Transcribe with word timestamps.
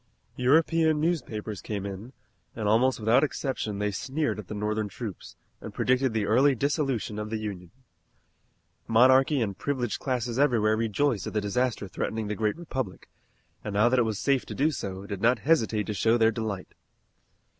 European 0.35 0.99
newspapers 0.99 1.61
came 1.61 1.85
in, 1.85 2.11
and 2.55 2.67
almost 2.67 2.99
without 2.99 3.23
exception 3.23 3.77
they 3.77 3.91
sneered 3.91 4.39
at 4.39 4.47
the 4.47 4.55
Northern 4.55 4.89
troops, 4.89 5.35
and 5.61 5.75
predicted 5.75 6.11
the 6.11 6.25
early 6.25 6.55
dissolution 6.55 7.19
of 7.19 7.29
the 7.29 7.37
Union. 7.37 7.69
Monarchy 8.87 9.41
and 9.41 9.55
privileged 9.59 9.99
classes 9.99 10.39
everywhere 10.39 10.75
rejoiced 10.75 11.27
at 11.27 11.33
the 11.33 11.39
disaster 11.41 11.87
threatening 11.87 12.25
the 12.29 12.33
great 12.35 12.57
republic, 12.57 13.09
and 13.63 13.75
now 13.75 13.89
that 13.89 13.99
it 13.99 14.03
was 14.03 14.17
safe 14.17 14.43
to 14.47 14.55
do 14.55 14.71
so, 14.71 15.05
did 15.05 15.21
not 15.21 15.37
hesitate 15.45 15.85
to 15.85 15.93
show 15.93 16.17
their 16.17 16.31
delight. 16.31 16.69